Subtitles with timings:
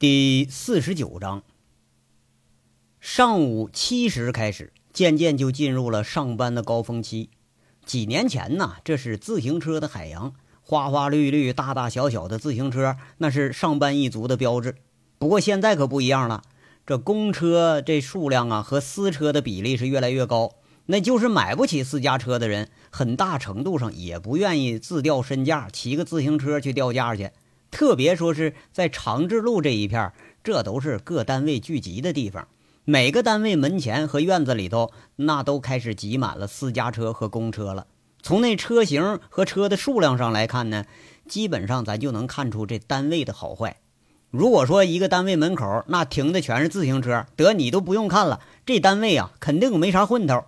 [0.00, 1.42] 第四十九章，
[3.00, 7.30] 上午七时开始，渐渐就进入了上班的高峰期。
[7.84, 14.76] 几年前呢，这是自行车的海洋，花花绿绿、大大小小的自行车，那是上班一族的标志。
[15.18, 16.44] 不过现在可不一样了，
[16.86, 20.52] 这公车这数量啊和私车的比例是越来越高。
[20.86, 27.32] 那就是买不起私家车的人，很大程度上也不愿意自掉身价，骑个自行车去掉价去。
[27.70, 30.12] 特别说是在长治路这一片，
[30.42, 32.48] 这都是各单位聚集的地方。
[32.84, 37.86] 每个单位门前和院子里头，那都开始挤满了私家车和公车了。
[38.22, 40.86] 从那车型和车的数量上来看呢，
[41.28, 43.76] 基本上咱就能看出这单位的好坏。
[44.30, 50.44] 如果说一个单位门口那停的全是自行车，得你都不用看了，这单位啊肯定没啥混头。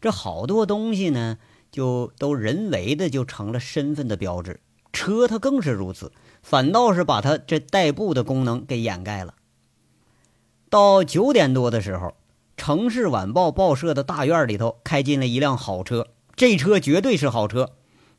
[0.00, 1.38] 这好多东西呢，
[1.70, 4.60] 就都人为的就成了身份的标志。
[5.02, 6.12] 车它更是如此，
[6.44, 9.34] 反倒是把它这代步的功能给掩盖了。
[10.70, 12.14] 到九点多的时候，
[12.56, 17.70] 城市晚报报社的大院里头开进了一辆好车，这车绝对是好车。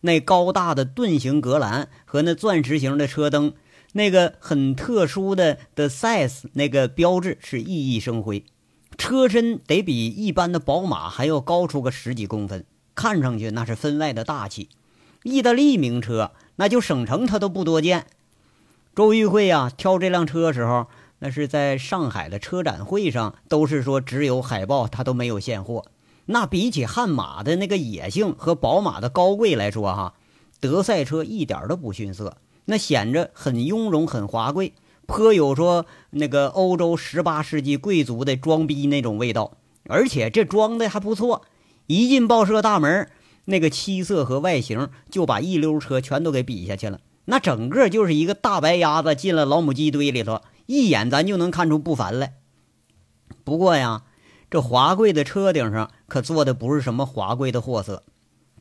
[0.02, 3.54] 那高大的盾形格栅和那钻石形的车灯，
[3.94, 8.44] 那个很特殊的的 size 那个标志是熠熠生辉。
[8.98, 14.68] 车身得比一般的宝马还要高出个十几公分，看上去那是分外的大气。
[15.24, 16.32] 意大利名车。
[16.56, 18.06] 那就省城他都不多见。
[18.96, 20.88] 周玉慧呀，挑这辆车时候，
[21.20, 25.86] 那是在上海的车展会上，都是说只有海报，他都没有现货。
[26.26, 30.14] 那比起悍马的那个野性和宝马的高贵来说，哈，
[30.60, 34.74] 德赛车一点都不逊色，那显着很雍容、很华贵，
[35.06, 39.58] 颇有说那个欧洲十八世纪贵族的装逼那种味道。
[39.90, 41.42] 而且这装的还不错，
[41.88, 43.10] 一进报社大门。
[43.46, 52.36] 那个七色和外形就把一溜车全都给比下去了，那整个就是一个大白鸭子进了老母鸡堆里头，一眼咱就能看出不凡来。
[53.44, 54.04] 不过呀，
[54.50, 58.04] 这华贵的车顶上可坐的不是什么华贵的货色，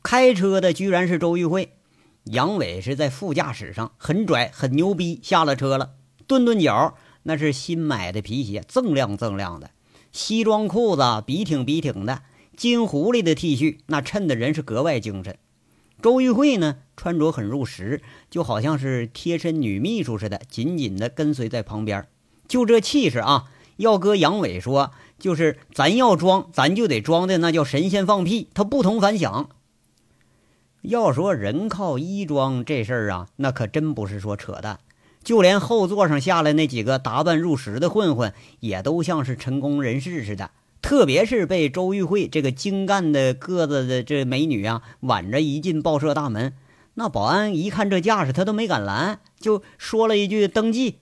[0.01, 1.77] 开车的居然是周玉慧，
[2.25, 5.91] 杨伟是在副驾驶上，很拽很牛逼，下了车了，
[6.27, 9.69] 顿顿脚，那是新买的皮鞋，锃亮锃亮的，
[10.11, 12.23] 西装裤子笔挺笔挺的。
[12.55, 15.37] 金狐狸的 T 恤，那衬的人是格外精神。
[16.01, 22.07] 周玉慧呢，穿着很入时，就好像是贴身女秘书似的，紧紧的跟随在旁边。
[22.47, 23.45] 就这气势啊，
[23.77, 29.49] 要搁杨伟说，就是咱要装，咱就得装的那叫神仙放屁，他不同凡响。
[30.81, 34.79] 要说人靠衣装这事儿啊，那可真不是说扯淡。
[35.23, 40.51] 就连后座上下来那几个打扮入时的混混，也都像是成功人士似的。
[40.83, 46.53] 特别是被周玉慧这个精干的个子的这美女啊挽着一进报社大门，
[46.95, 50.99] 那保安一看这架势，他都没敢拦，就说了一句登记，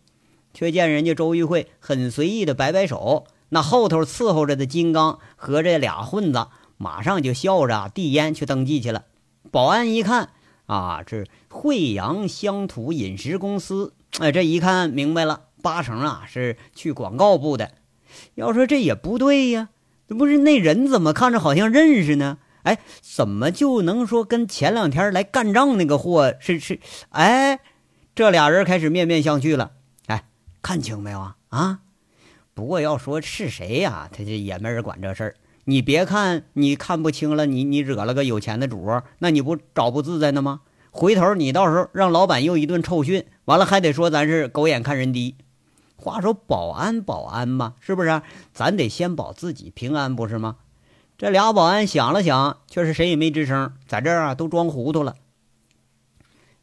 [0.54, 6.46] 却见人家周玉慧很随意的摆摆手，那后头伺候着的金刚和这俩混子
[6.78, 9.06] 马上就笑着递烟去登记去了。
[9.50, 10.30] 保安一看
[10.68, 17.72] 啊，这惠阳乡土饮食公司，哎，这一看明白了，八成啊是去广告部的。
[18.36, 19.70] 要说这也不对呀，
[20.08, 22.38] 这不是那人怎么看着好像认识呢？
[22.64, 26.80] 哎，怎么就能说跟前两天来干仗那个货是是？
[27.10, 27.60] 哎，
[28.14, 29.72] 这俩人开始面面相觑了。
[30.06, 30.26] 哎，
[30.62, 31.36] 看清没有啊？
[31.50, 31.80] 啊！
[32.54, 35.36] 不过要说是谁呀，他这也没人管这事儿。
[35.64, 40.62] 你别看你看不清了，你你惹了个有钱的主，那你不找不自在呢吗？
[40.92, 45.36] 回头你到时候让老板又一顿臭训，完了还得说咱是狗眼看人低。
[46.02, 48.24] 话说保安保安嘛，是不是？
[48.54, 50.58] 咱得先保自己平安，不是吗？
[51.16, 55.16] 这俩保安想了想，却是谁也没吱声，在这儿啊都装糊涂了。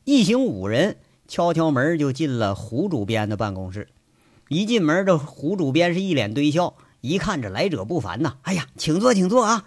[0.03, 0.97] 一行五人
[1.29, 3.89] 敲敲门就进了胡主编的办公室。
[4.49, 9.67] 一进门，这胡主编是一脸堆笑，一看这来者不凡呐，哎呀，请坐，请坐啊！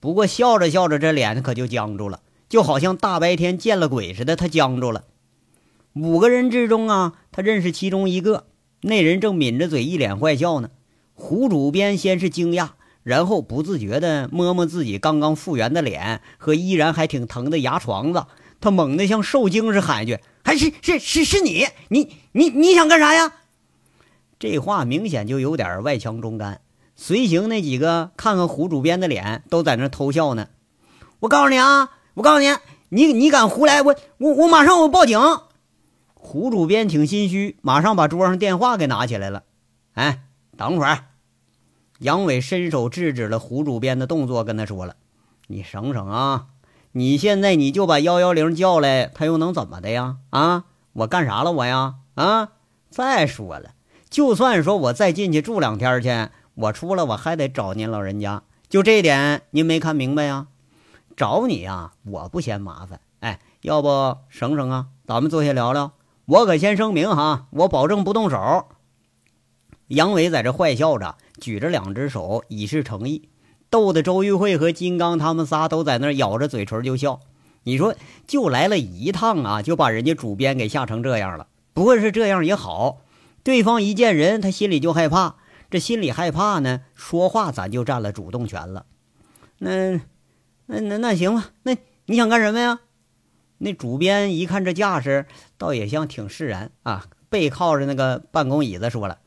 [0.00, 5.04] 不过笑着笑着，这脸可就僵住了，就好像大白天见了鬼似的，他僵住了。
[5.94, 8.46] 五个人之中啊，他认识其中一个。
[8.86, 10.68] 那人正抿着嘴，一脸坏笑呢。
[11.14, 12.68] 胡主编先是惊讶，
[13.02, 18.26] 然后不自觉地摸摸自己刚刚复原的脸和依然还挺疼的牙床子，
[18.60, 21.66] 他猛地像受惊似喊一句：“还是是是是你？
[21.88, 23.32] 你你你想干啥呀？”
[24.38, 26.60] 这话明显就有点外强中干。
[26.94, 30.48] 随行那几个看看胡主编的脸，都在那偷笑呢。
[31.20, 32.54] 我告诉你啊，我告诉你，
[32.90, 35.18] 你你敢胡来，我我我马上我报警。
[36.34, 39.44] 胡主编挺心虚，马上把桌上电话给拿起来了。
[39.92, 40.24] 哎，
[40.56, 41.04] 等会儿，
[42.00, 44.96] 杨伟伸手制止了胡主编的动作，跟他说了
[45.46, 46.46] ：“你省省啊！
[46.90, 50.16] 你现在你就把幺幺零叫来，他又能怎么的呀？
[50.30, 50.64] 啊，
[50.94, 51.94] 我干啥了我呀？
[52.16, 52.48] 啊，
[52.90, 53.74] 再说了，
[54.10, 60.48] 就算说我再进去住两天去，我出来我还得找您老人家，就这点您没看明白呀？
[61.16, 62.98] 找你呀，我不嫌麻烦。
[63.20, 64.86] 哎，要不省省啊？
[65.06, 65.92] 咱们坐下聊聊。
[66.26, 68.66] 我可先声明哈，我保证不动手。
[69.88, 73.28] 杨伟在这坏笑着，举着两只手以示诚意，
[73.68, 77.20] 逗得周玉慧和金刚他们仨都在那咬着嘴唇就笑。
[77.64, 77.94] 你说，
[78.26, 81.48] 就来了一趟啊，就把人家主编给吓成这样了。
[81.74, 83.00] 不过是这样也好，
[83.42, 85.36] 对方一见人，他心里就害怕。
[85.70, 88.86] 这心里害怕呢，说话咱就占了主动权了。
[89.58, 90.00] 那、
[90.66, 91.50] 那、那、那行吧。
[91.64, 92.80] 那你想干什么呀？
[93.58, 99.18] 那主编一看这架势，倒也像挺释然啊，背靠着那个办公椅子说了：“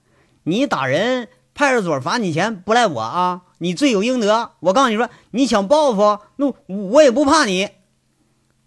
[0.44, 4.52] 你打人，派出所罚你钱，不赖我啊，你罪有应得。
[4.60, 7.70] 我告诉你说，你想报复，那我也不怕你。”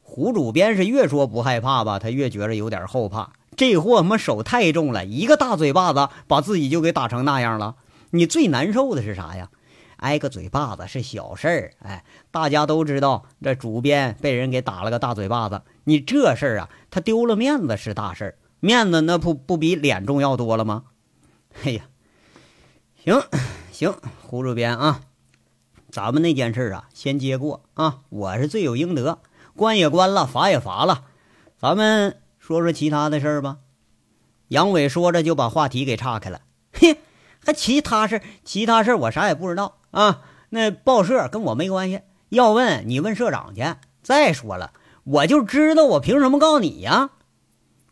[0.02, 3.32] 胡主编是越说不害怕吧，他越觉着有点后怕。
[3.56, 7.76] 这货他妈手太重了，一个大嘴巴子把自己就给打成那样了。
[8.10, 9.50] 你最难受的是啥呀？
[10.00, 15.62] 挨个嘴巴子是小事儿，哎，大家都知道这主编被人给打了个大嘴巴子。
[15.84, 20.84] 你这事儿啊，他丢了面子是大事儿，面子那不不比脸重要多了吗？
[21.64, 21.84] 哎呀，
[23.04, 23.22] 行
[23.72, 25.02] 行，胡主编啊，
[25.90, 29.18] 咱们那件事啊，先接过啊，我是罪有应得，
[29.56, 31.04] 关也关了，罚也罚了，
[31.58, 32.16] 咱们。
[32.38, 33.58] 说说其他的事儿吧，
[34.48, 36.40] 杨伟说着就把话题给岔开了。
[36.72, 36.96] 嘿，
[37.44, 40.22] 还其他事其他事我啥也不知道啊。
[40.50, 42.00] 那报社跟我没关系，
[42.30, 43.62] 要问你问社长去。
[44.02, 44.72] 再说了，
[45.04, 47.10] 我就知道，我凭什么告你呀？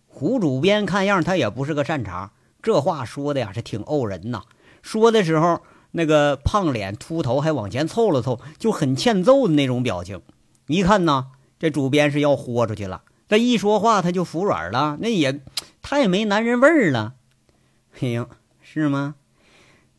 [0.06, 4.42] 胡主编看样他也不是个善茬，这话说的呀是挺怄人呐。
[4.82, 5.60] 说的时候，
[5.92, 10.20] 那个胖脸秃头还往前凑了凑，就很欠揍的那种表情。
[10.66, 11.28] 一看呢，
[11.60, 13.02] 这主编是要豁出去了。
[13.28, 15.40] 这一说话他就服软了，那也
[15.82, 17.14] 太没男人味儿了。
[18.00, 18.28] 哎呦，
[18.60, 19.14] 是吗？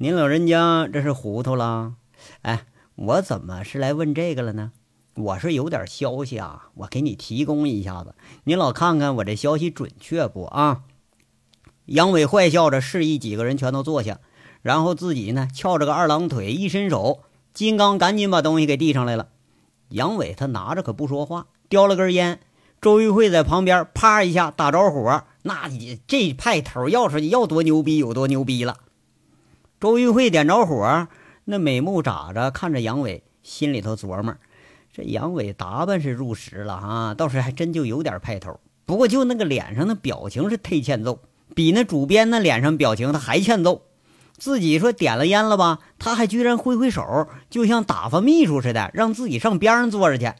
[0.01, 1.95] 您老人家这是糊涂了？
[2.43, 2.65] 哎，
[2.95, 4.71] 我怎么是来问这个了呢？
[5.13, 8.15] 我是有点消息啊，我给你提供一下子，
[8.45, 10.83] 您老看看我这消息准确不啊？
[11.87, 14.21] 杨伟坏笑着示意几个人全都坐下，
[14.61, 17.23] 然后自己呢翘着个二郎腿，一伸手，
[17.53, 19.27] 金刚赶紧把东西给递上来了。
[19.89, 22.39] 杨伟他拿着可不说话，叼了根烟。
[22.79, 28.77] 周玉慧在旁边，啪一下打着火，那你这派头要是要多牛逼有多牛逼了。
[29.79, 31.07] 周玉慧点着火，
[31.45, 34.35] 那美目眨着看着杨伟，心里头琢磨：
[34.91, 38.59] 这杨伟打扮是入时了啊，倒是还真就有点派头。
[38.85, 41.21] 不过就那个脸上的表情是忒欠揍，
[41.55, 43.83] 比那主编那脸上表情他还欠揍。
[44.37, 50.33] 自己说点了烟了吧，他还居然挥挥手，就像打发秘书似的，让自己上边上坐着去。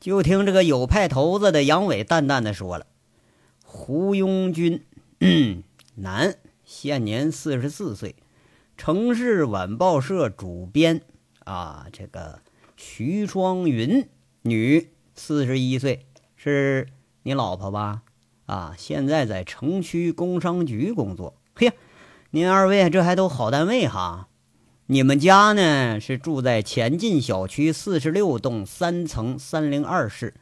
[0.00, 2.86] 就听这个有派头子的杨伟淡淡的说了
[3.64, 4.84] ：“胡庸军，
[5.96, 6.34] 男，
[6.72, 8.14] 现年四十四岁，
[8.76, 11.02] 城市晚报社主编。
[11.40, 12.38] 啊，这个
[12.76, 14.08] 徐双云，
[14.42, 16.06] 女，四十一岁，
[16.36, 16.86] 是
[17.24, 18.02] 你老婆吧？
[18.46, 21.34] 啊，现在在城区工商局工作。
[21.56, 21.72] 嘿呀，
[22.30, 24.28] 您二位这还都好单位哈。”
[24.86, 30.34] 你们家呢是住在前进小区四十六栋三层三零二室，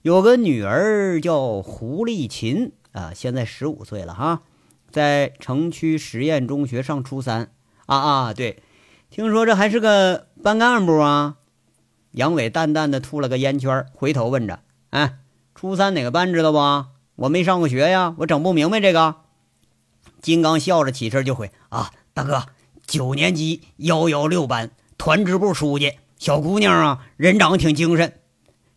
[0.00, 4.42] 有个女儿叫胡丽琴啊，现在十五岁了哈，
[4.90, 7.52] 在城区实验中学上初三
[7.86, 8.62] 啊啊，对，
[9.10, 11.36] 听说这还是个班干部啊。
[12.12, 15.18] 杨伟淡淡的吐了个烟圈，回头问着：“哎，
[15.54, 16.58] 初三哪个班知道不？
[17.16, 19.16] 我没上过学呀，我整不明白这个。”
[20.22, 22.46] 金刚笑着起身就回：“啊，大哥。”
[22.86, 28.12] 九年级幺幺六班团支部书记，小姑娘啊，人长得挺精神。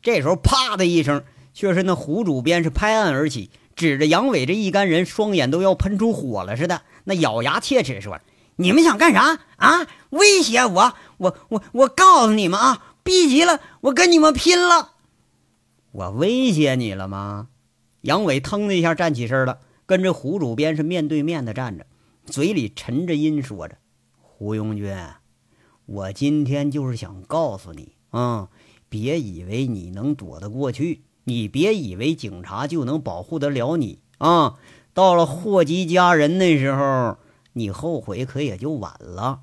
[0.02, 8.20] 这时候，啪的一声，却是那胡主编是拍案而起，指着杨伟这一干人，双眼都要喷出火了似的，那咬牙切齿说
[8.58, 9.88] ：“你们想干啥啊？
[10.10, 10.94] 威胁我？
[11.16, 14.96] 我我我告诉你们啊，逼急了，我跟你们拼了！
[15.94, 17.48] 我威胁你了吗？”
[18.04, 21.86] 杨伟腾的一下站起身了，跟着胡主编是面对面的站着，
[22.26, 23.78] 嘴里沉着音说着。
[24.20, 24.94] 胡庸军，
[25.86, 28.50] 我今天就是想告诉你啊，
[28.90, 34.56] 别以为你能躲得过去，你别以为警察就能保护得了你啊！
[34.94, 37.18] 到了祸及家人那时候，
[37.54, 39.40] 你后悔可也就晚了。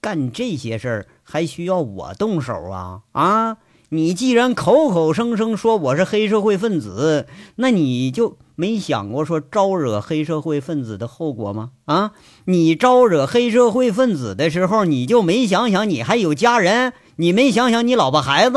[0.00, 3.00] 干这些事儿还需要我动手啊？
[3.12, 3.58] 啊！
[3.90, 7.26] 你既然口口声声说我是黑社会分子，
[7.56, 8.38] 那你就。
[8.54, 11.70] 没想过说招惹黑社会分子的后果吗？
[11.86, 12.12] 啊，
[12.44, 16.92] 你招惹黑社会分子的时候，你就没想想你还有家人？
[17.16, 18.56] 你没想想你老婆孩子？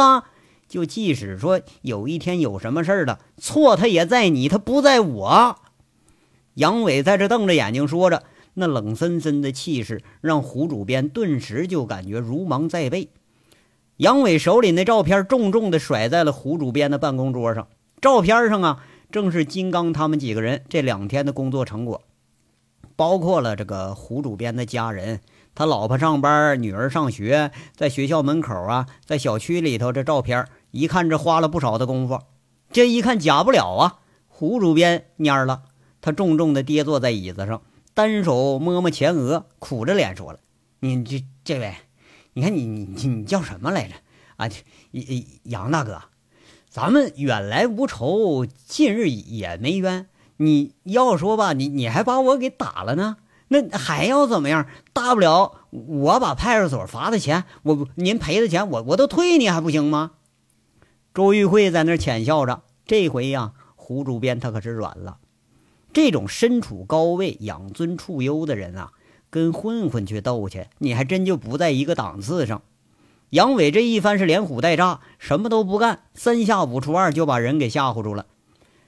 [0.67, 5.59] 就即使说有一天有什么事儿了，错他也在你，他不在我。
[6.55, 8.23] 杨伟在这瞪着眼睛说着，
[8.55, 13.09] 那冷森森的气势让胡主编顿时就感觉如芒在背。
[13.97, 17.67] 杨伟手里那照片重重的甩在了胡主编的办公桌上，
[18.01, 22.01] 照片上啊，正是金刚他们几个人这两天的工作成果，
[22.95, 25.21] 包括了这个胡主编的家人，
[25.55, 32.19] 他老婆上班，女儿上学，在学校门口啊，在小区里头，这照片一看这花了不少的功夫，
[32.71, 33.99] 这一看假不了啊！
[34.27, 35.63] 胡主编蔫了，
[36.01, 37.61] 他重重地跌坐在椅子上，
[37.93, 40.39] 单手摸摸前额，苦着脸说了
[40.81, 41.73] ：“你这这位。”
[42.37, 43.95] 你看你你你叫什么来着？
[44.35, 44.49] 啊，
[45.43, 46.01] 杨大哥，
[46.69, 50.09] 咱们远来无仇，近日也没冤。
[50.35, 53.15] 你要说吧，你你还把我给打了呢，
[53.47, 54.67] 那还要怎么样？
[54.93, 60.11] 大不了我把派出所罚的钱，我您赔的钱，我我都退你还不行吗？
[61.13, 62.63] 周玉慧在那儿浅笑着。
[62.85, 65.17] 这回呀，胡主编他可是软了。
[65.93, 68.91] 这种身处高位、养尊处优的人啊。
[69.31, 72.61] 跟混混去斗去，你还真就不在一个档次上。
[73.31, 78.27] 杨伟这一番是连唬带诈，什么都不干，三下五除二就把人给吓唬住了。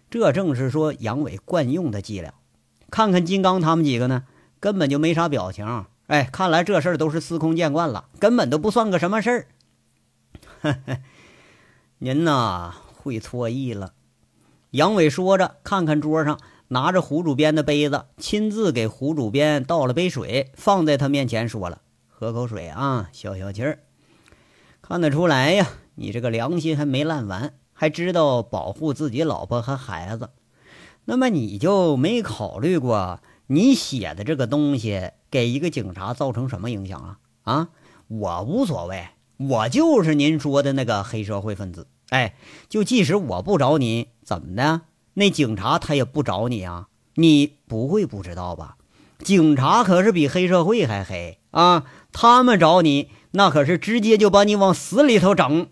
[0.10, 2.34] 这正是说杨伟惯用的伎俩。
[2.90, 4.24] 看看金刚他们几个呢，
[4.60, 5.86] 根本就没啥表情。
[6.08, 9.48] 哎，看来这事儿都是司空见惯了，根本都不算个什么事儿。
[12.00, 13.94] 您呐，会错意了。
[14.72, 16.40] 杨伟说着，看看桌上。
[16.70, 23.80] 拿着胡主编的杯子，亲自给胡主编倒了杯水，放在他面前，说了：“喝口水啊，消消气儿。”
[24.84, 30.32] 看得出来呀，你这个良心还没烂完，还知道保护自己老婆和孩子。
[31.06, 37.18] 那么你就没考虑过，你写的这个东西给一个警察造成什么影响啊？
[37.44, 37.70] 啊，
[38.08, 41.88] 我无所谓，我就是您说的那个黑社会分子。
[42.10, 42.36] 哎，
[42.70, 44.82] 就即使我不找你，怎么的？
[45.14, 48.78] 那警察他也不找你啊，你不会不知道吧？
[49.20, 51.86] 警察可是比黑社会还黑啊！
[52.12, 55.68] 他们找你，那可是直接就把你往死里头整。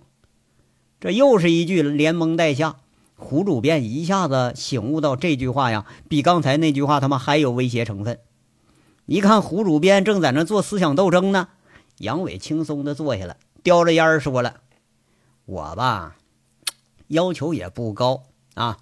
[0.99, 2.77] 这又是一句连蒙带吓，
[3.15, 8.19] 胡主编一下子醒悟到这句话呀，比刚才那句话他妈还有威胁成分。
[9.05, 11.49] 一看胡主编正在那做思想斗争呢，
[11.99, 14.61] 杨伟轻松的坐下了，叼着烟说了
[15.45, 16.17] ：“我吧，
[17.07, 18.23] 要求也不高
[18.55, 18.77] 啊。”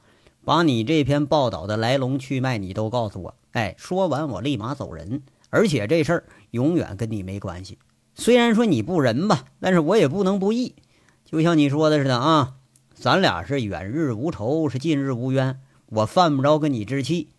[0.46, 7.78] 把你这篇报道的来龙去脉你都告诉我，哎，说完我立马走人，而且这事儿永远跟你没关系。
[8.14, 10.76] 虽然说你不仁吧，但是我也不能不义。
[11.24, 12.56] 就像你说的似的啊，
[12.94, 17.30] 咱俩是远日无仇，是近日无冤，我犯不着跟你置气。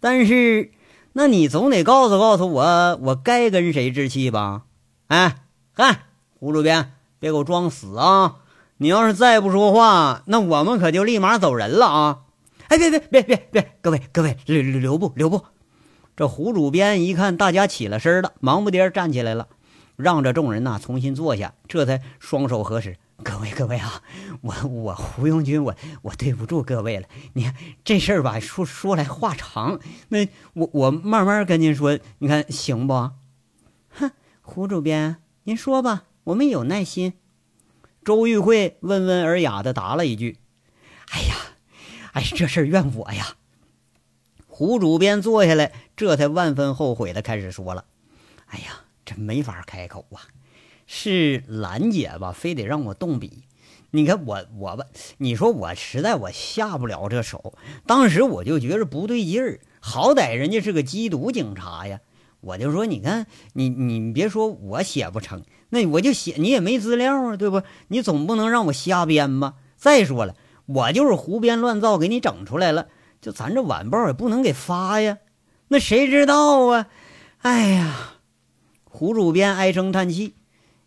[0.00, 0.70] 但是，
[1.14, 4.64] 那你总得告诉告诉我，我该跟谁置气吧？
[5.06, 5.36] 哎，
[5.72, 6.06] 嗨，
[6.38, 8.36] 胡主编，别给我装死啊！
[8.78, 12.18] 你要是再不说话，那我们可就立马走人了啊！
[12.68, 13.72] 哎，别别别别别！
[13.80, 15.42] 各位各位，留留步留步！
[16.16, 19.48] 这胡主编一看大家起了身了，忙不迭站起来了，
[19.96, 22.96] 让着众人呐重新坐下，这才双手合十。
[23.22, 24.02] 各位各位啊，
[24.42, 27.08] 我我胡永军，我我对不住各位了。
[27.34, 27.54] 你看
[27.84, 33.10] 这事儿吧，说说来话长，那我我慢慢跟您说，你看行不？
[33.90, 34.10] 哼，
[34.42, 37.14] 胡主编，您说吧，我们有耐心。
[38.04, 40.38] 周玉慧温文尔雅的答了一句
[41.12, 41.36] ：“哎呀。”
[42.14, 43.34] 哎，这事儿怨我呀！
[44.46, 47.86] 胡主编坐下来，这才万分后悔的开始说了
[48.46, 50.22] ：“哎呀，这没法开口啊！
[50.86, 53.44] 是兰姐吧，非得让我动笔。
[53.90, 54.84] 你看我我吧，
[55.18, 57.54] 你说我实在我下不了这手。
[57.86, 62.00] 当时我就觉着不对劲儿，好歹人家是个缉毒警察呀，
[62.40, 67.62] 我就说，你看你你别说我写不成，那我就写你也没资料啊，对不？
[67.88, 69.54] 你总不能让我瞎编吧？
[69.76, 70.34] 再说了。”
[70.66, 72.88] 我就是胡编乱造给你整出来了，
[73.20, 75.18] 就咱这晚报也不能给发呀，
[75.68, 76.86] 那谁知道啊？
[77.40, 78.14] 哎呀，
[78.84, 80.36] 胡主编唉声叹气。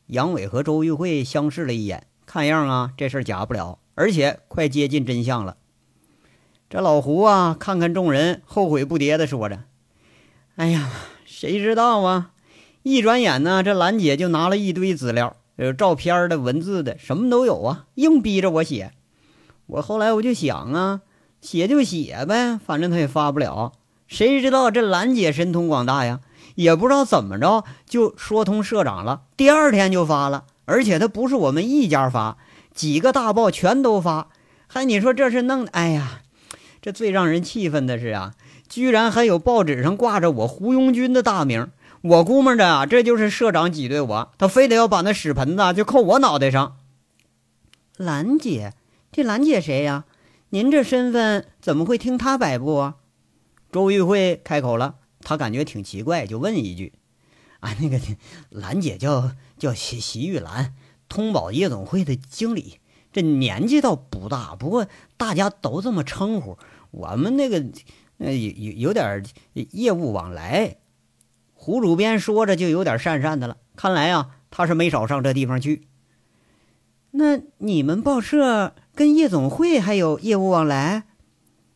[0.08, 5.58] 杨伟和周玉慧相视了一眼，看样啊，这事假不了，而且快接近真相了。
[6.70, 9.64] 这老胡啊，看看众人，后悔不迭的说着
[10.56, 10.90] ：“哎呀，
[11.26, 12.32] 谁知道啊？
[12.84, 18.94] 一转眼呢，这兰姐就拿了一堆资料，有照片的、文字的，什么都有啊，硬逼着我写。”
[19.68, 21.02] 我后来我就想啊，
[21.42, 23.74] 写就写呗，反正他也发不了。
[24.08, 26.22] 谁知道这兰姐神通广大呀，
[26.58, 30.46] 也不知道怎么着就说通社长了，第二天就发了。
[30.66, 32.38] 而且他不是我们一家发，
[32.74, 34.30] 几个大报全都发。
[34.68, 35.72] 还你说这是弄的？
[35.72, 36.22] 哎呀，
[36.82, 38.34] 这最让人气愤的是啊，
[38.68, 41.70] 居然还有报纸上挂着我胡庸军的大名。
[42.02, 46.78] 我估摸着啊，这就是社长挤兑我，他非得要把那屎盆子就扣我脑袋上。
[47.98, 48.74] 兰姐。
[49.12, 50.06] 这兰姐谁呀？
[50.50, 52.96] 您这身份怎么会听他摆布啊？
[53.72, 54.96] 周玉慧开口了，
[55.28, 56.94] 他感觉挺奇怪，就问一句
[57.60, 58.00] ：“啊，那个
[58.50, 60.74] 兰姐叫叫席席玉兰，
[61.10, 62.80] 通宝夜总会的经理，
[63.12, 66.58] 这年纪倒不大，不过大家都这么称呼。
[66.92, 67.62] 我们那个
[68.20, 70.78] 呃有有有点业务往来。”
[71.54, 75.90] 胡主编说着就有点讪讪的了，看来啊，他是没少上这地方去。
[77.12, 81.04] 那你们报社跟夜总会还有业务往来？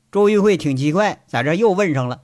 [0.09, 2.21] 周玉慧挺奇怪，在这又问上了。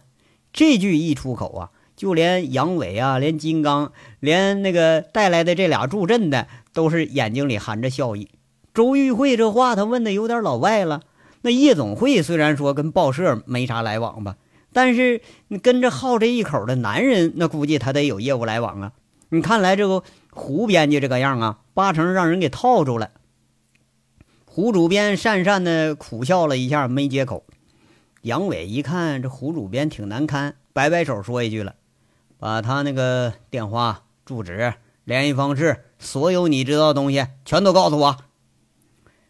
[0.54, 8.30] 这句一出口啊，就连杨伟啊，连金刚，连那个带来的这俩助阵的，都是眼睛里含着笑意。
[8.74, 11.02] 周玉慧这话他问的有点老外了。
[11.42, 14.36] 那夜总会虽然说跟报社没啥来往吧。
[14.74, 18.92] 但是你跟着好这一口的男人，那估计他得有业务来往啊！
[19.30, 23.10] 你看来这个胡编辑这个样啊，八成让人给套住了。
[24.46, 27.44] 胡主编讪讪的苦笑了一下，没接口。
[28.28, 31.76] 杨伟一看这胡主编挺难堪，摆摆手说一句了
[32.38, 34.74] ：“把他那个电话、住址、
[35.06, 38.18] 联系方式，所有你知道的东西，全都告诉我。”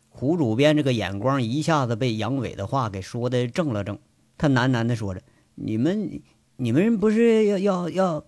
[0.09, 3.99] 胡主编这个眼光一下子被杨伟的话给说的正了正，
[4.35, 5.21] 他喃喃的说着。
[5.53, 6.19] 你们，
[6.55, 8.25] 你们不是要要要？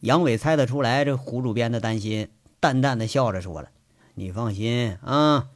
[0.00, 3.68] 杨伟猜得出来这胡主编的担心，淡淡的笑着说了
[4.16, 5.48] ：“你放心啊，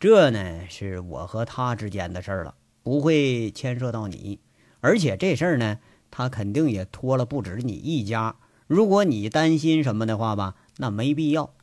[0.00, 4.40] 这呢是我和他之间的事儿了，不会牵涉到你。
[4.80, 5.78] 而且这事儿呢，
[6.10, 8.36] 他肯定也拖了不止你一家。
[8.66, 11.54] 如果你担心什么的话吧，那没必要。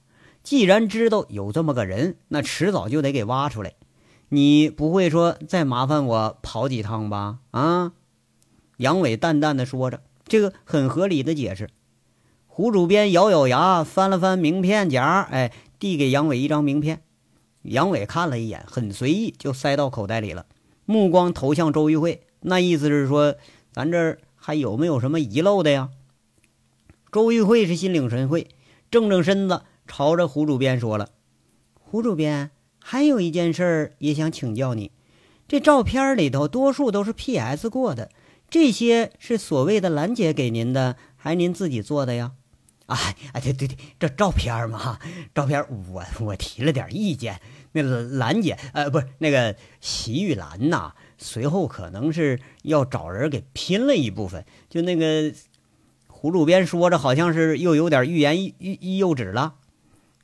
[0.44, 3.74] 既然知道有这么个人，那迟早就得给挖出来。
[4.30, 7.40] 你不会说再麻烦我跑几趟吧？
[7.52, 7.94] 啊？”
[8.78, 11.70] 杨伟淡淡的说着，这个很合理的解释。
[12.48, 17.02] 胡主编咬咬牙，翻了翻名片夹，哎，递给杨伟一张名片。
[17.64, 20.46] 杨伟看了一眼，很随意就塞到口袋里了，
[20.90, 23.36] 目光投向周玉慧，那意思是说，
[23.72, 25.92] 咱这儿还有没有什么遗漏的呀？
[27.12, 28.48] 周玉慧是心领神会，
[28.90, 31.10] 正正身子，朝着胡主编说了
[31.80, 32.50] ：“胡主编，
[32.80, 34.92] 还有一件事儿也想请教你，
[35.48, 38.10] 这照片里头多数都是 PS 过的。”
[38.50, 42.32] 这些是所谓的兰姐给您的，还是您自己做的呀？
[42.88, 42.98] 啊，
[43.34, 44.98] 哎，对对对，这照片嘛，
[45.36, 47.40] 照片我我提了点意见。
[47.72, 54.46] 那兰姐，呃，不是那个席玉兰呐，随后可能是要找人给拼了一部分。
[54.70, 55.34] 就那个
[56.08, 59.56] 胡主编说着，好像是又有点欲言又欲又止了。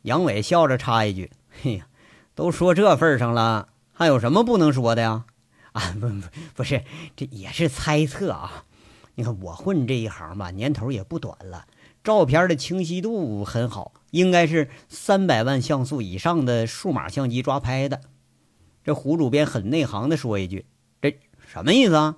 [0.01, 1.31] 杨伟笑着插一句
[1.62, 1.88] ：“嘿呀，
[2.36, 5.25] 都说这份上了，还有什么不能说的呀？”
[5.73, 6.21] 啊，不不
[6.55, 6.84] 不是，
[7.15, 8.65] 这也是猜测啊。
[9.15, 11.65] 你看我混这一行吧，年头也不短了，
[12.03, 17.99] 照片的清晰度很好，应该是三百万像素以上的数码相机抓拍的。
[18.84, 20.65] 这胡主编很内行的说一句
[21.01, 22.17] ：“这什么意思啊？”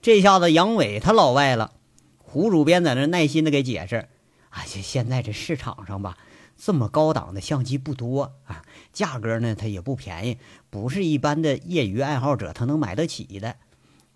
[0.00, 1.72] 这下子杨伟他老外了。
[2.18, 4.08] 胡主编在那耐心的给解释
[4.50, 6.16] ：“啊，现现在这市场上吧。”
[6.56, 10.38] 这么高档的相机不多啊，价格呢它也不便宜，
[10.70, 13.56] 不是一般的业余爱好者他能买得起的。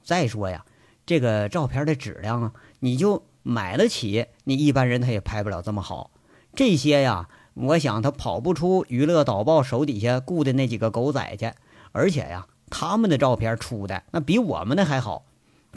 [0.05, 0.65] 再说呀，
[1.05, 6.13] 这个照片的质量啊，你就买得起，你一般人他也拍不了这么好。
[6.55, 11.53] 这些呀，我想他跑不出娱乐导报手底下雇的那几个狗仔去，
[11.93, 15.25] 而且呀，他们的照片出的那比我们的还好，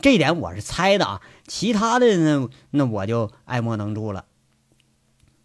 [0.02, 4.26] 这点我是猜的啊，其他的呢，那我就爱莫能助了。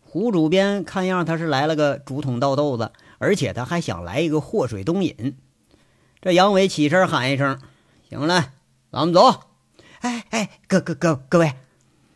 [0.01, 5.37] 胡主编看样他是来了个竹筒倒豆子，而且他还想来一个祸水东引。
[6.23, 7.61] 这杨伟起身喊一声
[8.09, 8.53] ：“行了，
[8.91, 9.43] 咱们走。”
[10.01, 11.55] 哎哎，各各各各位！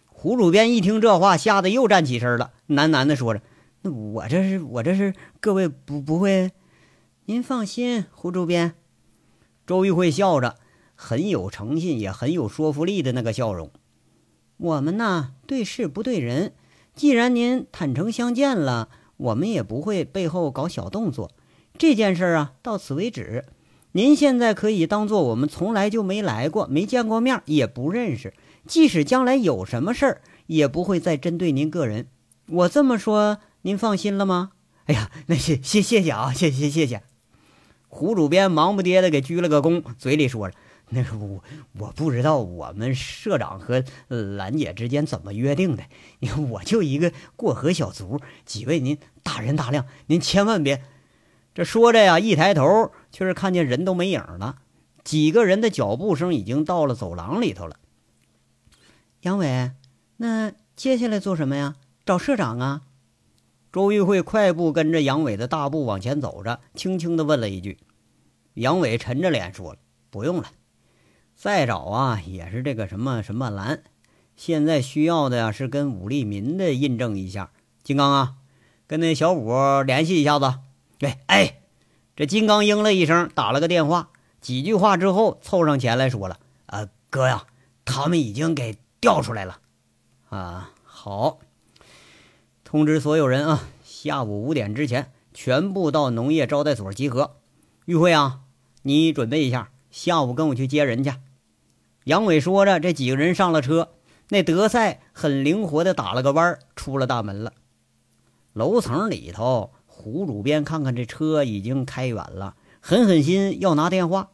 [0.06, 3.42] 胡主编一听这话，吓得又站起身了，喃喃的说着
[3.82, 6.52] ：“那我这是我这是各位不不会？
[7.26, 8.74] 您放心，胡主编。”
[9.66, 10.56] 周玉慧笑着，
[10.94, 13.70] 很有诚信，也很有说服力的那个笑容。
[14.56, 16.52] 我们呢，对事不对人。
[16.94, 21.30] 既然您坦诚相见了，我们也不会背后搞小动作。
[21.78, 23.46] 这件事啊，到此为止。
[23.92, 28.34] 您现在可以当做我们从来就没来过，没见过面，也不认识。
[28.66, 32.08] 即使将来有什么事儿，也不会再针对您个人。
[32.50, 34.50] 我这么说，您放心了吗？
[34.86, 37.02] 哎呀，那谢谢谢谢啊，谢谢谢谢。
[37.88, 40.56] 胡主编忙不迭的给鞠了个躬，嘴里说着。
[40.92, 41.44] 那个我
[41.78, 45.84] 我不知道我们社长和兰姐之间怎么约定的，
[46.50, 50.82] 我就一个过河小卒，几位您大人大量，您千万别。
[51.54, 54.56] 这说着呀，一抬头却是看见人都没影了，
[55.04, 57.76] 几个人的脚步声已经到了走廊里头了。
[59.20, 59.70] 杨伟，
[60.16, 61.76] 那接下来做什么呀？
[62.04, 62.82] 找社长啊？
[63.72, 67.78] 周玉慧快步跟着杨伟的大步往前走着，轻轻的问了一句。
[68.54, 69.78] 杨伟沉着脸说了
[70.10, 70.50] ：“不用了。”
[71.36, 73.82] 再找啊，也是这个什么什么蓝。
[74.34, 77.52] 现在需要的呀，是跟武立民的印证一下。
[77.84, 78.34] 金刚啊，
[78.88, 80.58] 跟那小五联系一下子。
[80.98, 81.60] 对，哎，
[82.16, 84.10] 这金刚应了一声，打了个电话。
[84.40, 87.46] 几句话之后，凑上前来说了：“啊，哥呀，
[87.84, 89.60] 他们已经给调出来了。
[90.28, 91.38] 啊，好，
[92.70, 97.38] 通知所有人啊，下午五点之前全部到农业招待所集合。
[97.84, 98.42] 玉慧啊，
[98.82, 101.12] 你准备一下，下午跟我去接人去。”
[102.06, 103.88] 杨伟说着，这几个人上了车。
[104.28, 107.54] 那德赛很灵活的打了个弯，出了大门了。
[108.52, 114.28] 楼层里头，胡主编看看这车已经开远了，狠狠心要拿电话。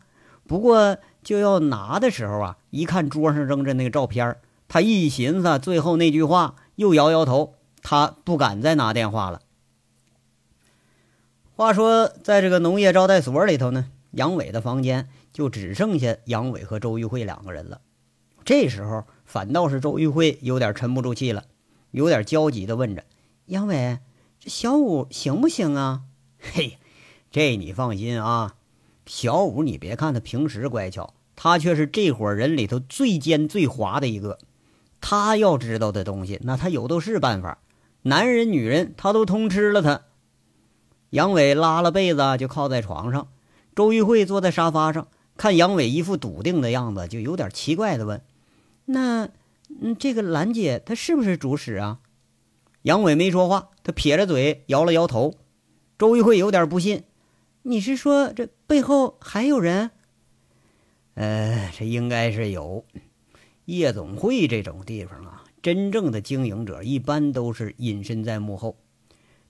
[0.47, 4.37] 不过就要拿的时候啊，一看桌上扔着那个照片，
[4.69, 7.55] 他一寻思，最后那句话又摇摇头，
[7.89, 9.43] 他不敢再拿电话了。
[11.55, 17.81] 话说，在这个农业招待所里头呢，杨伟的房间就只剩下杨伟和周玉慧两个人了。
[18.45, 19.05] 这时候。
[19.29, 21.47] 反倒是周玉慧有点沉不住气了，
[21.91, 23.03] 有点焦急的问着
[23.47, 23.99] ：“杨伟，
[24.39, 26.03] 这小五行不行啊
[26.39, 26.79] ？”“嘿，
[27.33, 28.55] 这你放心啊，
[29.05, 34.39] 小五你别看他平时乖巧，他却是这伙人里头最奸最滑的一个。
[35.01, 37.59] 他要知道的东西，那他有都是办法，
[38.07, 40.03] 男人女人他都通吃了。”他
[41.11, 43.29] 杨伟拉了被子就靠在床上，
[43.75, 48.23] 周玉慧坐在沙发上，看杨伟一副笃定的样子，就有点奇怪地问。
[48.87, 49.29] 那，
[49.81, 52.01] 嗯，这个兰姐她是不是主使啊？
[52.83, 55.35] 杨伟没说话，他撇着嘴摇了摇头。
[55.99, 57.05] 周玉慧有点不信
[57.63, 59.91] ：“你是说这背后还有人？”
[61.15, 62.85] 呃，这应该是有。
[63.65, 68.77] 夜总会这种地方啊，真正的经营者一般都是隐身在幕后。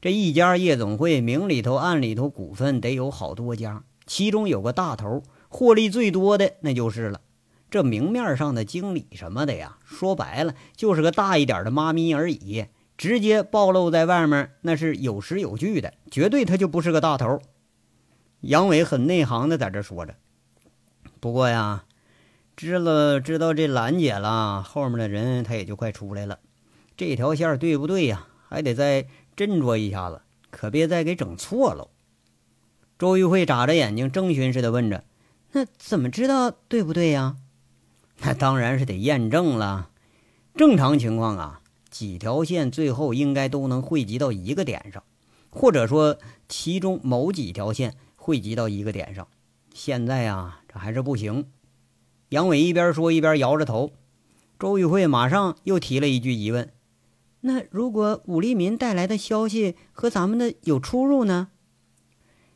[0.01, 7.21] 这一家夜总会，明里头暗里头股份得有好多家，其中有个大头，获利最多的那就是了。
[7.71, 12.65] 这明面上的经理什么的呀，说白了就是个大一点的妈咪而已，
[12.97, 17.43] 直接暴露在外面那是有实有据的，绝对他就不是个大头。
[18.41, 20.15] 杨伟很内行的在这说着，
[21.21, 21.85] 不过呀，
[22.57, 26.39] 知了知道这兰姐了，后面的人他也就快出来了。
[26.97, 28.27] 这条线对不对呀？
[28.49, 29.03] 还得再
[29.37, 31.89] 斟酌一下子，可别再给整错了。
[32.99, 35.05] 周玉慧眨着眼睛，征询似的问着
[35.53, 37.37] ：“那怎么知道对不对呀？”
[38.23, 39.91] 那当然是得验证了。
[40.55, 45.03] 正常情况啊，几条线最后应该都能汇集到一个点上，
[45.51, 46.17] 或者说
[46.49, 49.29] 其中某几条线汇集到一个点上。
[49.75, 51.47] 现在啊，这还是不行。
[52.31, 53.93] 杨伟一边说一边摇着头。
[54.59, 56.73] 周玉慧马上又提了一句疑问
[57.43, 61.49] ：“那如果武立民带来的消息和咱们的有出入呢？”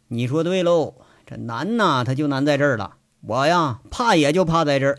[0.08, 0.94] 你说对喽，
[1.26, 2.96] 这难呐，他就难在这儿了。
[3.20, 4.98] 我呀，怕也就怕在这儿。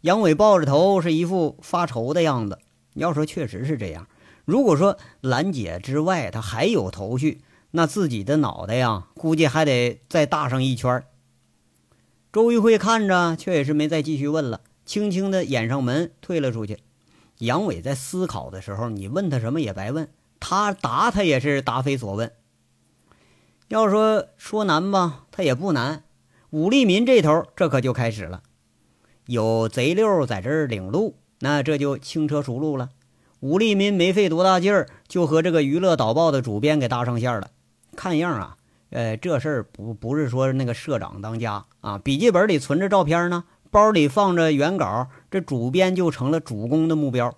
[0.00, 2.58] 杨伟抱着头，是一副发愁的样子。
[2.94, 4.08] 要说确实是这样，
[4.44, 11.04] 如果说兰姐之外，他还有头绪，那自己的脑袋呀，估计还得再大上一圈。
[12.32, 16.78] 周玉慧看着，却也是没再继续问了，轻轻的掩上门，退了出去。
[17.38, 22.30] 杨伟在思考的时候，你问他什么也白问，他答他也是答非所问。
[23.66, 26.04] 要说说难吧，他也不难。
[26.50, 28.42] 武立民这头，这可就开始了。
[29.26, 32.90] 有贼六在这儿领路，那这就轻车熟路了。
[33.40, 37.50] 武立民没费多大劲儿，就和这个娱乐导报的主编给搭上线了。
[37.96, 38.56] 看样啊，
[38.90, 47.34] 呃，这事儿不不是说那个社长当家啊，笔记本里存着照片呢，包里放着原稿，这主编就成了主攻的目标。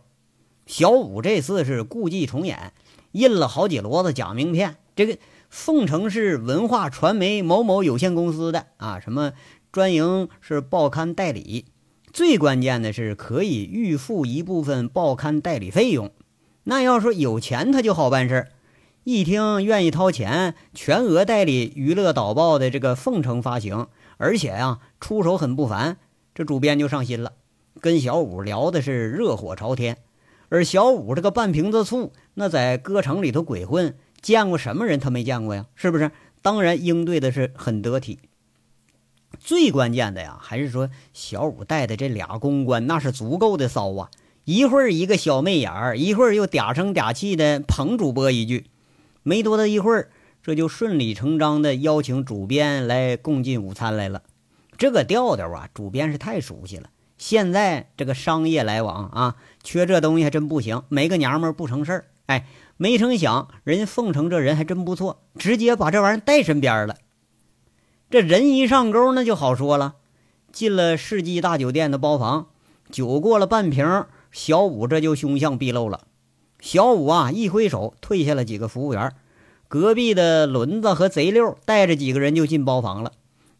[0.66, 2.72] 小五这次是故伎重演，
[3.12, 4.76] 印了好几摞子假名片。
[4.96, 5.18] 这个
[5.50, 9.32] 凤城市文化传媒某某有限公司的啊，什么
[9.70, 11.66] 专营是报刊代理。
[12.12, 16.10] 最关键的是可以预付一部分报刊代理费用，
[16.64, 18.48] 那要说有钱他就好办事儿。
[19.04, 25.96] 一听愿意掏钱，全额代理娱乐导报的这个凤城发行，而且呀出手很不凡，
[26.36, 27.32] 这主编就上心了，
[27.80, 29.98] 跟小五聊的是热火朝天。
[30.50, 35.66] 而小五这个半瓶子醋，那在歌城里头鬼混，见过什么人他没见过呀？
[35.74, 36.12] 是不是？
[36.40, 38.20] 当然应对的是很得体。
[39.40, 44.10] 最关键的呀，还是说小五带的这俩公关，那是足够的骚啊！
[44.44, 48.66] 一会儿一个小媚眼儿，一会儿又嗲声嗲气的捧主播一句，
[49.22, 50.10] 没多大一会儿，
[50.42, 54.22] 这就顺理成章的邀请主编来共进午餐来了。
[54.76, 56.90] 这个调调啊，主编是太熟悉了。
[57.18, 62.06] 现在这个商业来往啊，缺这东西还真不行，没个娘们不成事儿。
[62.26, 66.96] 哎，没成想人家凤城这人还真不错，直接把这玩意儿带身边了。
[68.10, 69.94] 这人一上钩，那就好说了。
[70.50, 72.48] 进了世纪大酒店的包房，
[72.90, 76.08] 酒过了半瓶，小五这就凶相毕露了。
[76.62, 79.12] 小五啊，一挥手退下了几个服务员，
[79.66, 83.12] 隔壁的轮子和贼六带着几个人就进包房了。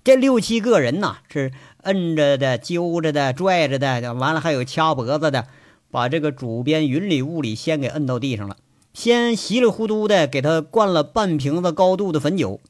[0.04, 1.50] 这六七个人呐，是
[1.82, 5.48] 摁着的、揪着的、拽着的，完了还有掐脖子的，
[5.90, 8.56] 把这个主编云里雾里先给摁到地上了。
[8.94, 12.60] 先稀里糊涂的给他灌了半瓶子高度的汾酒。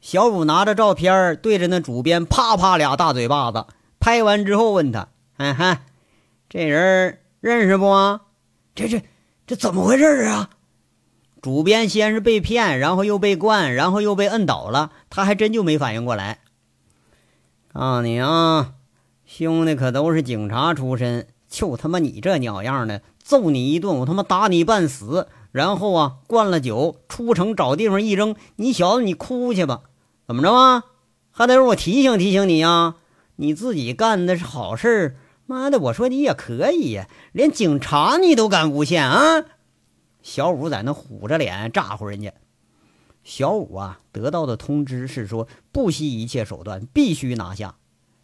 [0.00, 3.66] 小五拿着照片对着那主编啪啪俩大嘴巴子，
[3.98, 5.08] 拍完之后问他
[5.38, 5.78] ：“嗯哼，
[6.48, 8.20] 这人认识不？
[8.74, 9.02] 这这
[9.46, 10.50] 这怎么回事啊？”
[11.40, 16.40] 主编先是被骗，然后又被灌，然后又被摁倒了，他还真就没反应过来。
[17.72, 18.72] 告诉你啊，
[19.24, 23.02] 兄弟可都是警察出身，就他妈你这鸟样的！
[23.22, 29.82] 揍你一顿，我他妈打你半死，然后啊，灌了酒，出城找地方一扔，你小子你哭去吧，
[30.26, 30.84] 怎么着啊？
[31.30, 32.96] 还得让我提醒提醒你呀？
[33.36, 39.44] 你自己干的是好事儿妈的，我说你也可以呀，连警察你都敢诬陷啊？
[40.22, 42.32] 小五在那虎着脸咋呼人家。
[43.22, 47.76] 小五啊，得到的通知是说不惜一切手段必须拿下。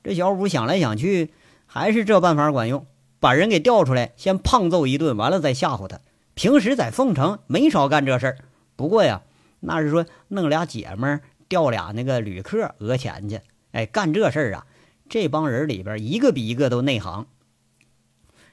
[0.03, 1.33] 这小五想来想去，
[1.67, 2.87] 还是这办法管用。
[3.21, 6.01] 把人给调出来，先胖揍一顿，完了再吓唬他。
[6.35, 8.39] 平时在凤城没少干这事儿，
[8.75, 9.23] 不过呀，
[9.61, 13.41] 那是说弄俩姐们儿调俩那个旅客讹钱去。
[13.71, 14.67] 哎，干这事儿啊，
[15.13, 17.27] 这帮人里边一个比一个都内行。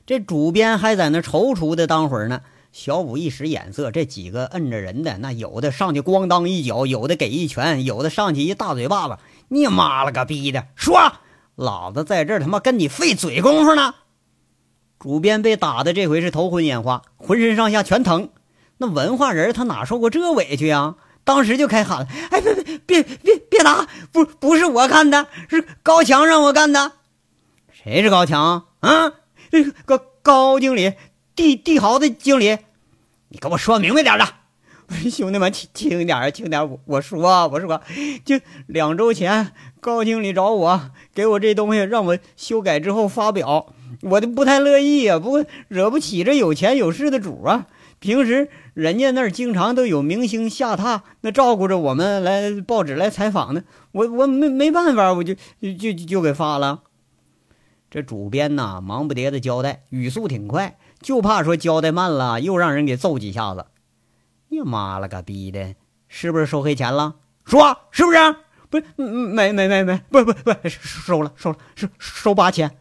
[0.05, 2.41] 这主编还在那踌躇的当会儿呢，
[2.73, 9.19] 小五一使眼色，这几个摁着人的，那有的上去咣当一脚，有的给一拳，有的上去一大嘴巴子。
[9.47, 11.13] 你妈了个逼的，说
[11.55, 13.95] 老子在这儿他妈跟你费嘴功夫呢！
[14.99, 18.27] 主编被打的这回是头昏眼花，浑身上下全疼。
[18.79, 20.97] 那文化人他哪受过这委屈啊？
[21.29, 23.87] 当时就开喊了：“哎，别别别别别打！
[24.11, 26.93] 不不是我干的，是高强让我干的。
[27.71, 29.13] 谁是高强啊？
[29.85, 30.93] 高高经理，
[31.35, 32.57] 帝帝豪的经理。
[33.27, 34.27] 你给我说明白点的！
[35.11, 36.67] 兄弟们，轻轻点，轻点！
[36.67, 37.79] 我我说我说，
[38.25, 43.67] 就两周前，高经理找我，给我这东西，让我修改之后发表。”
[44.01, 47.67] 我就不太乐意呀，不过惹不起这有钱有势的主啊。
[47.99, 53.63] 平时人家那儿经常都有明星下榻，那照顾着我们来报纸来采访呢。
[53.91, 56.83] 我我没没办法，我就就就就给发了。
[57.89, 63.65] 这主编呐，忙不迭的交代，语速挺快，就怕说交代慢了，又让人给揍几下子。
[64.49, 65.75] 你妈了个逼的，
[66.07, 67.15] 是不是收黑钱了？
[67.45, 68.17] 说是不是？
[68.69, 72.77] 不是，没没没没，不不不，收了收了，收收八千。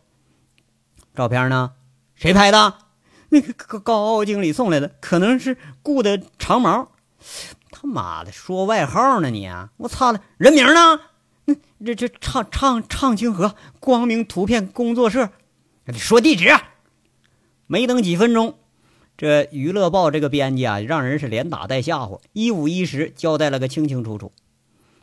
[1.14, 1.72] 照片呢？
[2.14, 2.74] 谁拍的？
[3.30, 6.90] 那个高高经理送来的，可能是雇的长毛。
[7.70, 9.70] 他妈的，说外号呢你啊？
[9.76, 10.22] 我操了！
[10.38, 11.00] 人名呢？
[11.44, 15.28] 那这这畅畅畅清河光明图片工作室。
[15.92, 16.48] 说地址。
[17.66, 18.58] 没等几分钟，
[19.16, 24.32] 这娱乐报这个编辑啊，让人是连打带吓唬，一五一十交代了个清清楚楚。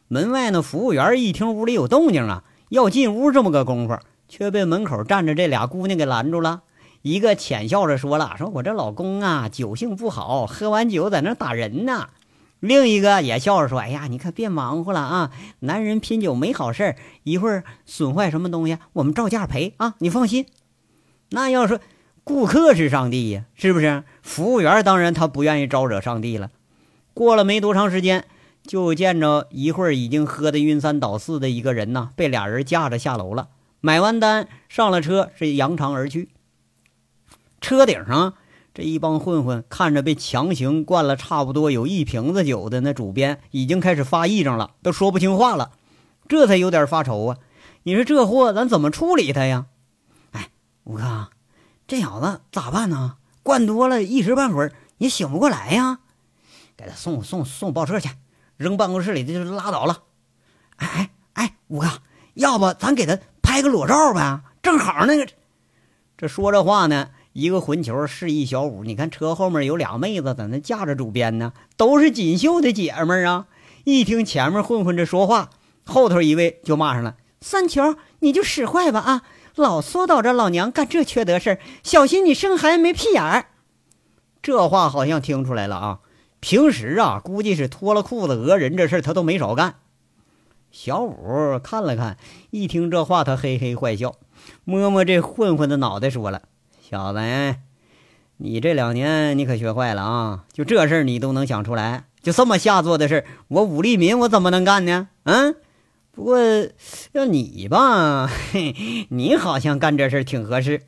[0.07, 3.99] 门外那服务员一听屋里有动静啊，要进屋这么个功夫。
[4.27, 6.63] 却被门口站着这俩姑娘给拦住了。
[7.05, 12.09] 一个浅笑着说了：“说我这老公啊，酒性不好，喝完酒在那打人呢。”
[12.59, 20.47] 另一个也笑着说：“哎呀，你可别忙活了啊，男人拼酒没好事一会儿损坏什么东西，我们照价赔啊，你放心。”
[21.29, 21.79] 那要说
[22.23, 24.03] 顾客是上帝呀，是不是？
[24.23, 26.49] 服务员当然他不愿意招惹上帝了。
[27.13, 28.25] 过了没多长时间，
[28.65, 33.49] 就见着一会儿已经喝得晕三倒四的一个人呢，被俩人架着下楼了。
[33.79, 36.29] 买完单，上了车，是扬长而去。
[37.65, 38.35] 车顶上，
[38.75, 45.71] 这一帮混混看着被强行灌了差不多有一瓶子酒的那主编，已经开始发癔症了，都说不清话了。
[46.27, 47.37] 这才有点发愁啊！
[47.81, 49.65] 你说这货咱怎么处理他呀？
[50.33, 50.51] 哎，
[50.83, 51.29] 五哥，
[51.87, 53.15] 这小子咋办呢？
[53.41, 56.01] 灌多了一时半会儿也醒不过来呀。
[56.77, 58.11] 给他送送送报社去，
[58.57, 60.03] 扔办公室里就拉倒了。
[60.75, 61.89] 哎哎哎，五哥，
[62.35, 63.17] 要不咱给他？
[63.41, 65.27] 拍个裸照呗，正好那个。
[66.15, 73.47] 这说这话呢，一个混球示意小五，你看车后面有俩妹子在那架着主编呢，都是锦绣的姐们儿啊。
[73.83, 75.49] 一听前面混混这说话，
[75.83, 79.23] 后头一位就骂上了：“三球，你就使坏吧啊！
[79.55, 83.47] 老缩叨着老娘干这缺德事，小心你生孩子没屁眼儿。”
[84.41, 85.99] 这话好像听出来了啊。
[86.39, 89.75] 平时啊，估计是脱了裤子讹人这事他都没少干。
[90.71, 92.15] 小五看了看，
[92.51, 94.15] 一听这话，他嘿嘿坏笑，
[94.63, 96.43] 摸摸这混混的脑袋，说了
[96.87, 97.19] ：“小子，
[98.37, 100.45] 你这两年你可学坏了啊！
[100.53, 105.07] 就这事儿你都能想出来，就这么下作的事儿，我武立民我怎么能干呢？
[105.23, 105.55] 嗯，
[106.11, 106.37] 不过
[107.13, 110.83] 要你吧，嘿，你好像干这事挺合适。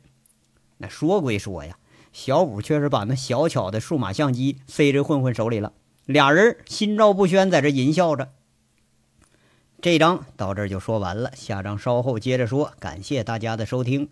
[0.76, 1.76] 那说归说呀，
[2.12, 5.72] 小五确实把那小巧的数码相机塞这混混手里了。
[6.06, 8.28] 俩人心照不宣，在这淫笑着。
[9.82, 12.72] 这章到这儿就说完了，下章稍后接着说。
[12.78, 14.10] 感谢大家的收听。